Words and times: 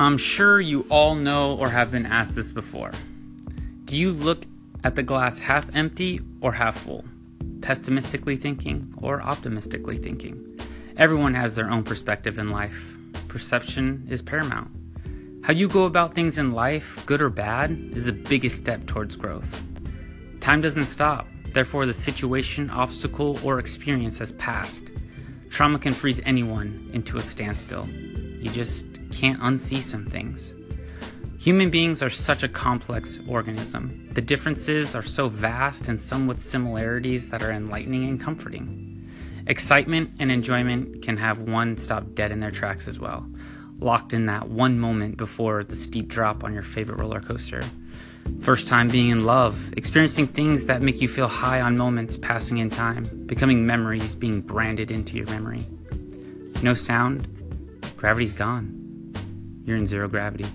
I'm 0.00 0.16
sure 0.16 0.58
you 0.58 0.86
all 0.88 1.14
know 1.14 1.58
or 1.58 1.68
have 1.68 1.90
been 1.90 2.06
asked 2.06 2.34
this 2.34 2.52
before. 2.52 2.90
Do 3.84 3.98
you 3.98 4.12
look 4.12 4.46
at 4.82 4.94
the 4.94 5.02
glass 5.02 5.38
half 5.38 5.68
empty 5.76 6.22
or 6.40 6.52
half 6.52 6.78
full? 6.78 7.04
Pessimistically 7.60 8.36
thinking 8.36 8.94
or 8.96 9.20
optimistically 9.20 9.96
thinking? 9.96 10.58
Everyone 10.96 11.34
has 11.34 11.54
their 11.54 11.70
own 11.70 11.84
perspective 11.84 12.38
in 12.38 12.48
life. 12.48 12.96
Perception 13.28 14.06
is 14.08 14.22
paramount. 14.22 14.70
How 15.44 15.52
you 15.52 15.68
go 15.68 15.84
about 15.84 16.14
things 16.14 16.38
in 16.38 16.52
life, 16.52 17.04
good 17.04 17.20
or 17.20 17.28
bad, 17.28 17.72
is 17.92 18.06
the 18.06 18.12
biggest 18.12 18.56
step 18.56 18.86
towards 18.86 19.16
growth. 19.16 19.62
Time 20.40 20.62
doesn't 20.62 20.86
stop, 20.86 21.28
therefore, 21.52 21.84
the 21.84 21.92
situation, 21.92 22.70
obstacle, 22.70 23.38
or 23.44 23.58
experience 23.58 24.16
has 24.16 24.32
passed. 24.32 24.92
Trauma 25.50 25.78
can 25.78 25.92
freeze 25.92 26.22
anyone 26.24 26.88
into 26.94 27.18
a 27.18 27.22
standstill. 27.22 27.86
You 28.40 28.50
just 28.50 28.86
can't 29.12 29.38
unsee 29.40 29.82
some 29.82 30.06
things. 30.06 30.54
Human 31.38 31.70
beings 31.70 32.02
are 32.02 32.10
such 32.10 32.42
a 32.42 32.48
complex 32.48 33.20
organism. 33.28 34.10
The 34.12 34.20
differences 34.20 34.94
are 34.94 35.02
so 35.02 35.28
vast 35.28 35.88
and 35.88 35.98
some 35.98 36.26
with 36.26 36.42
similarities 36.42 37.28
that 37.30 37.42
are 37.42 37.52
enlightening 37.52 38.08
and 38.08 38.20
comforting. 38.20 39.08
Excitement 39.46 40.10
and 40.18 40.30
enjoyment 40.30 41.02
can 41.02 41.16
have 41.16 41.40
one 41.40 41.76
stop 41.76 42.14
dead 42.14 42.30
in 42.30 42.40
their 42.40 42.50
tracks 42.50 42.86
as 42.88 43.00
well, 43.00 43.26
locked 43.78 44.12
in 44.12 44.26
that 44.26 44.48
one 44.48 44.78
moment 44.78 45.16
before 45.16 45.64
the 45.64 45.76
steep 45.76 46.08
drop 46.08 46.44
on 46.44 46.52
your 46.52 46.62
favorite 46.62 46.98
roller 46.98 47.20
coaster. 47.20 47.62
First 48.40 48.68
time 48.68 48.88
being 48.88 49.08
in 49.08 49.24
love, 49.24 49.72
experiencing 49.76 50.26
things 50.26 50.66
that 50.66 50.82
make 50.82 51.00
you 51.00 51.08
feel 51.08 51.26
high 51.28 51.60
on 51.60 51.76
moments 51.76 52.16
passing 52.16 52.58
in 52.58 52.70
time, 52.70 53.04
becoming 53.26 53.66
memories 53.66 54.14
being 54.14 54.40
branded 54.40 54.90
into 54.90 55.16
your 55.16 55.26
memory. 55.26 55.64
No 56.62 56.74
sound, 56.74 57.26
gravity's 58.00 58.32
gone 58.32 58.80
you're 59.64 59.76
in 59.76 59.86
zero 59.86 60.08
gravity. 60.08 60.46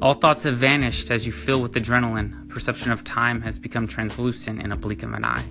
All 0.00 0.14
thoughts 0.14 0.44
have 0.44 0.56
vanished 0.56 1.10
as 1.10 1.26
you 1.26 1.32
fill 1.32 1.60
with 1.60 1.74
adrenaline. 1.74 2.48
Perception 2.48 2.90
of 2.90 3.04
time 3.04 3.40
has 3.42 3.58
become 3.58 3.86
translucent 3.86 4.60
in 4.60 4.72
a 4.72 4.76
blink 4.76 5.02
of 5.02 5.12
an 5.12 5.24
eye. 5.24 5.44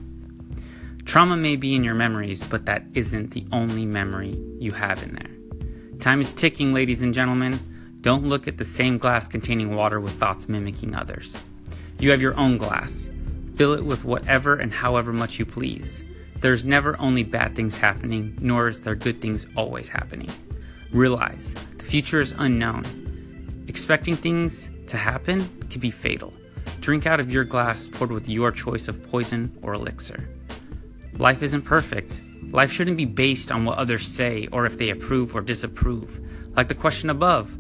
Trauma 1.06 1.38
may 1.38 1.56
be 1.56 1.76
in 1.76 1.84
your 1.84 1.94
memories, 1.94 2.44
but 2.44 2.66
that 2.66 2.84
isn't 2.96 3.32
the 3.32 3.46
only 3.52 3.86
memory 3.86 4.38
you 4.60 4.72
have 4.72 5.02
in 5.04 5.14
there. 5.14 6.00
Time 6.00 6.20
is 6.20 6.34
ticking, 6.34 6.74
ladies 6.74 7.02
and 7.02 7.14
gentlemen. 7.14 7.60
Don't 8.02 8.26
look 8.26 8.48
at 8.48 8.58
the 8.58 8.66
same 8.66 8.98
glass 8.98 9.28
containing 9.28 9.76
water 9.76 10.00
with 10.00 10.14
thoughts 10.14 10.50
mimicking 10.50 10.96
others. 10.96 11.38
You 12.00 12.12
have 12.12 12.22
your 12.22 12.36
own 12.36 12.58
glass. 12.58 13.10
Fill 13.54 13.74
it 13.74 13.86
with 13.86 14.04
whatever 14.04 14.56
and 14.56 14.74
however 14.74 15.14
much 15.14 15.40
you 15.40 15.46
please. 15.46 16.04
There's 16.42 16.66
never 16.66 17.00
only 17.00 17.24
bad 17.24 17.56
things 17.56 17.78
happening, 17.78 18.38
nor 18.42 18.68
is 18.68 18.82
there 18.82 18.96
good 18.96 19.22
things 19.22 19.48
always 19.56 19.88
happening. 19.88 20.30
Realize 20.96 21.54
the 21.78 21.84
future 21.84 22.22
is 22.22 22.34
unknown. 22.38 23.66
Expecting 23.68 24.16
things 24.16 24.70
to 24.88 24.96
happen 24.96 25.46
can 25.70 25.82
be 25.82 25.92
fatal. 25.92 26.34
Drink 26.80 27.06
out 27.06 27.20
of 27.20 27.30
your 27.30 27.44
glass 27.44 27.90
poured 27.90 28.14
with 28.14 28.30
your 28.30 28.50
choice 28.50 28.88
of 28.88 29.04
poison 29.04 29.52
or 29.62 29.74
elixir. 29.74 30.30
Life 31.18 31.44
isn't 31.44 31.64
perfect. 31.64 32.22
Life 32.44 32.72
shouldn't 32.72 32.96
be 32.96 33.04
based 33.04 33.52
on 33.52 33.66
what 33.66 33.78
others 33.78 34.08
say 34.08 34.48
or 34.54 34.66
if 34.66 34.78
they 34.78 34.90
approve 34.90 35.36
or 35.36 35.42
disapprove. 35.42 36.22
Like 36.56 36.70
the 36.70 36.76
question 36.76 37.10
above. 37.10 37.54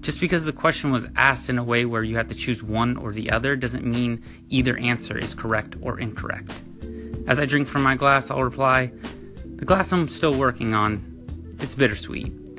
Just 0.00 0.20
because 0.20 0.44
the 0.44 0.52
question 0.52 0.90
was 0.90 1.06
asked 1.14 1.48
in 1.48 1.58
a 1.58 1.62
way 1.62 1.84
where 1.84 2.02
you 2.02 2.16
have 2.16 2.26
to 2.26 2.34
choose 2.34 2.60
one 2.60 2.96
or 2.96 3.12
the 3.12 3.30
other 3.30 3.54
doesn't 3.54 3.84
mean 3.84 4.20
either 4.48 4.76
answer 4.78 5.16
is 5.16 5.32
correct 5.32 5.76
or 5.80 6.00
incorrect. 6.00 6.60
As 7.28 7.38
I 7.38 7.46
drink 7.46 7.68
from 7.68 7.84
my 7.84 7.94
glass, 7.94 8.32
I'll 8.32 8.42
reply, 8.42 8.90
The 9.44 9.64
glass 9.64 9.92
I'm 9.92 10.08
still 10.08 10.34
working 10.34 10.74
on, 10.74 11.56
it's 11.60 11.76
bittersweet. 11.76 12.49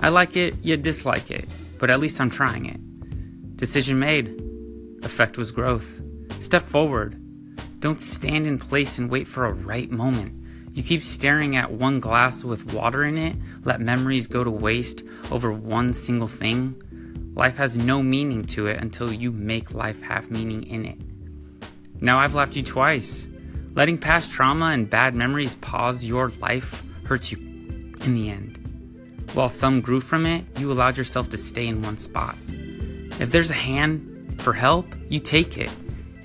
I 0.00 0.08
like 0.08 0.36
it, 0.36 0.54
yet 0.62 0.82
dislike 0.82 1.30
it, 1.30 1.48
but 1.78 1.90
at 1.90 2.00
least 2.00 2.20
I'm 2.20 2.30
trying 2.30 2.66
it. 2.66 3.56
Decision 3.56 3.98
made. 3.98 4.42
Effect 5.02 5.36
was 5.36 5.52
growth. 5.52 6.00
Step 6.40 6.62
forward. 6.62 7.16
Don't 7.80 8.00
stand 8.00 8.46
in 8.46 8.58
place 8.58 8.98
and 8.98 9.10
wait 9.10 9.26
for 9.26 9.46
a 9.46 9.52
right 9.52 9.90
moment. 9.90 10.40
You 10.72 10.82
keep 10.82 11.02
staring 11.02 11.56
at 11.56 11.72
one 11.72 12.00
glass 12.00 12.44
with 12.44 12.72
water 12.72 13.04
in 13.04 13.18
it, 13.18 13.36
let 13.64 13.80
memories 13.80 14.26
go 14.26 14.44
to 14.44 14.50
waste 14.50 15.02
over 15.30 15.52
one 15.52 15.92
single 15.92 16.28
thing. 16.28 16.80
Life 17.34 17.56
has 17.56 17.76
no 17.76 18.02
meaning 18.02 18.44
to 18.46 18.68
it 18.68 18.80
until 18.80 19.12
you 19.12 19.32
make 19.32 19.74
life 19.74 20.00
have 20.02 20.30
meaning 20.30 20.62
in 20.64 20.84
it. 20.84 20.98
Now 22.00 22.18
I've 22.18 22.34
left 22.34 22.56
you 22.56 22.62
twice. 22.62 23.26
Letting 23.74 23.98
past 23.98 24.30
trauma 24.30 24.66
and 24.66 24.88
bad 24.88 25.14
memories 25.14 25.56
pause 25.56 26.04
your 26.04 26.30
life 26.40 26.82
hurts 27.04 27.32
you 27.32 27.38
in 27.38 28.14
the 28.14 28.30
end. 28.30 28.59
While 29.32 29.48
some 29.48 29.80
grew 29.80 30.00
from 30.00 30.26
it, 30.26 30.44
you 30.58 30.72
allowed 30.72 30.96
yourself 30.96 31.30
to 31.30 31.36
stay 31.36 31.68
in 31.68 31.82
one 31.82 31.98
spot. 31.98 32.36
If 33.20 33.30
there's 33.30 33.50
a 33.50 33.54
hand 33.54 34.40
for 34.42 34.52
help, 34.52 34.92
you 35.08 35.20
take 35.20 35.56
it. 35.56 35.70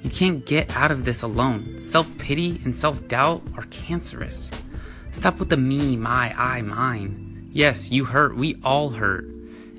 You 0.01 0.09
can't 0.09 0.45
get 0.45 0.75
out 0.75 0.89
of 0.89 1.05
this 1.05 1.21
alone. 1.21 1.77
Self 1.77 2.17
pity 2.17 2.59
and 2.63 2.75
self 2.75 3.07
doubt 3.07 3.43
are 3.57 3.65
cancerous. 3.69 4.49
Stop 5.11 5.39
with 5.39 5.49
the 5.49 5.57
me, 5.57 5.95
my, 5.95 6.33
I, 6.35 6.61
mine. 6.61 7.49
Yes, 7.53 7.91
you 7.91 8.05
hurt. 8.05 8.35
We 8.35 8.55
all 8.63 8.89
hurt. 8.89 9.25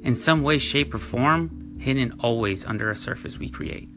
In 0.05 0.15
some 0.15 0.43
way, 0.43 0.59
shape, 0.59 0.95
or 0.95 0.99
form, 0.99 1.79
hidden 1.81 2.15
always 2.21 2.65
under 2.65 2.91
a 2.91 2.97
surface 2.97 3.39
we 3.39 3.49
create. 3.49 3.89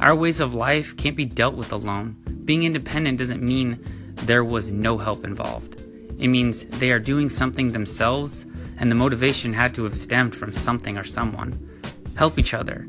Our 0.00 0.14
ways 0.14 0.40
of 0.40 0.54
life 0.54 0.96
can't 0.96 1.16
be 1.16 1.24
dealt 1.24 1.54
with 1.54 1.72
alone. 1.72 2.16
Being 2.44 2.64
independent 2.64 3.18
doesn't 3.18 3.42
mean 3.42 3.82
there 4.16 4.44
was 4.44 4.70
no 4.70 4.98
help 4.98 5.24
involved. 5.24 5.80
It 6.18 6.28
means 6.28 6.64
they 6.64 6.90
are 6.90 6.98
doing 6.98 7.28
something 7.28 7.68
themselves 7.72 8.44
and 8.78 8.90
the 8.90 8.94
motivation 8.94 9.52
had 9.52 9.74
to 9.74 9.84
have 9.84 9.96
stemmed 9.96 10.34
from 10.34 10.52
something 10.52 10.96
or 10.96 11.04
someone. 11.04 11.80
Help 12.16 12.38
each 12.38 12.54
other 12.54 12.88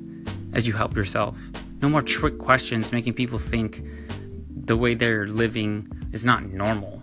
as 0.53 0.67
you 0.67 0.73
help 0.73 0.95
yourself. 0.95 1.37
No 1.81 1.89
more 1.89 2.01
trick 2.01 2.37
questions 2.37 2.91
making 2.91 3.13
people 3.13 3.37
think 3.37 3.83
the 4.65 4.75
way 4.75 4.93
they're 4.93 5.27
living 5.27 5.87
is 6.11 6.25
not 6.25 6.45
normal. 6.45 7.01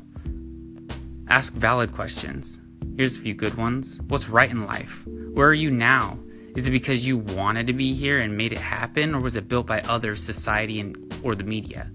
Ask 1.29 1.53
valid 1.53 1.93
questions. 1.93 2.61
Here's 2.97 3.17
a 3.17 3.21
few 3.21 3.35
good 3.35 3.55
ones. 3.55 4.01
What's 4.09 4.29
right 4.29 4.51
in 4.51 4.67
life? 4.67 5.05
Where 5.07 5.49
are 5.49 5.55
you 5.55 5.71
now? 5.71 6.19
Is 6.55 6.69
it 6.69 6.71
because 6.71 7.07
you 7.07 7.19
wanted 7.19 7.67
to 7.67 7.73
be 7.73 7.93
here 7.93 8.21
and 8.21 8.37
made 8.37 8.53
it 8.53 8.59
happen, 8.59 9.15
or 9.15 9.21
was 9.21 9.35
it 9.35 9.49
built 9.49 9.67
by 9.67 9.81
others, 9.83 10.23
society, 10.23 10.79
and, 10.79 10.97
or 11.25 11.35
the 11.35 11.43
media? 11.43 11.91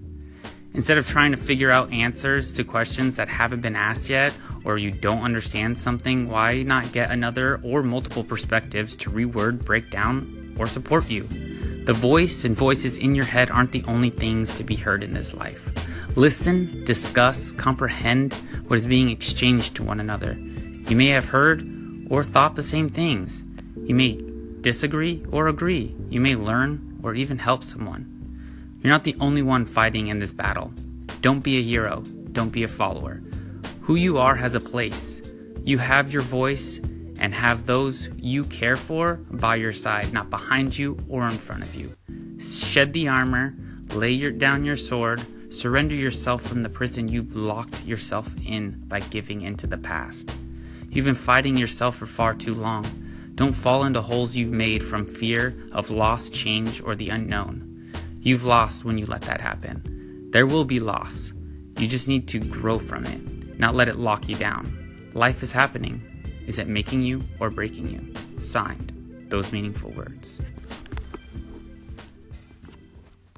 Instead 0.72 0.98
of 0.98 1.06
trying 1.06 1.32
to 1.32 1.36
figure 1.36 1.70
out 1.70 1.92
answers 1.92 2.52
to 2.52 2.62
questions 2.62 3.16
that 3.16 3.28
haven't 3.28 3.60
been 3.60 3.74
asked 3.74 4.08
yet, 4.08 4.32
or 4.64 4.78
you 4.78 4.90
don't 4.90 5.22
understand 5.22 5.76
something, 5.76 6.28
why 6.28 6.62
not 6.62 6.92
get 6.92 7.10
another 7.10 7.60
or 7.64 7.82
multiple 7.82 8.22
perspectives 8.22 8.96
to 8.96 9.10
reword, 9.10 9.64
break 9.64 9.90
down, 9.90 10.54
or 10.58 10.66
support 10.66 11.10
you? 11.10 11.24
The 11.84 11.92
voice 11.92 12.44
and 12.44 12.54
voices 12.54 12.98
in 12.98 13.14
your 13.14 13.24
head 13.24 13.50
aren't 13.50 13.72
the 13.72 13.84
only 13.88 14.10
things 14.10 14.52
to 14.52 14.64
be 14.64 14.76
heard 14.76 15.02
in 15.02 15.12
this 15.12 15.34
life. 15.34 15.70
Listen, 16.16 16.84
discuss, 16.84 17.50
comprehend 17.52 18.34
what 18.68 18.76
is 18.76 18.86
being 18.86 19.10
exchanged 19.10 19.74
to 19.76 19.82
one 19.82 19.98
another. 19.98 20.34
You 20.88 20.94
may 20.94 21.08
have 21.08 21.24
heard 21.24 21.66
or 22.10 22.22
thought 22.22 22.54
the 22.54 22.62
same 22.62 22.88
things. 22.88 23.42
You 23.76 23.94
may 23.94 24.20
disagree 24.60 25.24
or 25.32 25.48
agree. 25.48 25.96
You 26.10 26.20
may 26.20 26.36
learn 26.36 27.00
or 27.02 27.14
even 27.14 27.38
help 27.38 27.64
someone. 27.64 28.19
You're 28.82 28.92
not 28.92 29.04
the 29.04 29.16
only 29.20 29.42
one 29.42 29.66
fighting 29.66 30.08
in 30.08 30.20
this 30.20 30.32
battle. 30.32 30.72
Don't 31.20 31.44
be 31.44 31.58
a 31.58 31.62
hero. 31.62 32.02
Don't 32.32 32.50
be 32.50 32.62
a 32.62 32.68
follower. 32.68 33.22
Who 33.82 33.96
you 33.96 34.16
are 34.18 34.34
has 34.34 34.54
a 34.54 34.60
place. 34.60 35.20
You 35.64 35.76
have 35.76 36.12
your 36.12 36.22
voice 36.22 36.78
and 37.18 37.34
have 37.34 37.66
those 37.66 38.08
you 38.16 38.44
care 38.44 38.76
for 38.76 39.16
by 39.30 39.56
your 39.56 39.74
side, 39.74 40.12
not 40.14 40.30
behind 40.30 40.78
you 40.78 40.98
or 41.08 41.26
in 41.28 41.36
front 41.36 41.62
of 41.62 41.74
you. 41.74 41.94
Shed 42.40 42.94
the 42.94 43.08
armor, 43.08 43.54
lay 43.92 44.12
your, 44.12 44.30
down 44.30 44.64
your 44.64 44.76
sword, 44.76 45.20
surrender 45.52 45.94
yourself 45.94 46.40
from 46.40 46.62
the 46.62 46.70
prison 46.70 47.06
you've 47.08 47.36
locked 47.36 47.84
yourself 47.84 48.34
in 48.46 48.82
by 48.88 49.00
giving 49.00 49.42
into 49.42 49.66
the 49.66 49.76
past. 49.76 50.32
You've 50.88 51.04
been 51.04 51.14
fighting 51.14 51.56
yourself 51.56 51.96
for 51.96 52.06
far 52.06 52.34
too 52.34 52.54
long. 52.54 52.86
Don't 53.34 53.52
fall 53.52 53.84
into 53.84 54.00
holes 54.00 54.34
you've 54.34 54.50
made 54.52 54.82
from 54.82 55.06
fear 55.06 55.54
of 55.72 55.90
loss, 55.90 56.30
change, 56.30 56.80
or 56.82 56.94
the 56.94 57.10
unknown. 57.10 57.69
You've 58.22 58.44
lost 58.44 58.84
when 58.84 58.98
you 58.98 59.06
let 59.06 59.22
that 59.22 59.40
happen. 59.40 60.28
There 60.30 60.46
will 60.46 60.66
be 60.66 60.78
loss. 60.78 61.32
You 61.78 61.88
just 61.88 62.06
need 62.06 62.28
to 62.28 62.38
grow 62.38 62.78
from 62.78 63.06
it, 63.06 63.58
not 63.58 63.74
let 63.74 63.88
it 63.88 63.98
lock 63.98 64.28
you 64.28 64.36
down. 64.36 65.10
Life 65.14 65.42
is 65.42 65.52
happening. 65.52 66.02
Is 66.46 66.58
it 66.58 66.68
making 66.68 67.00
you 67.00 67.22
or 67.38 67.48
breaking 67.48 67.88
you? 67.88 68.38
Signed, 68.38 68.92
those 69.30 69.52
meaningful 69.52 69.90
words. 69.92 70.38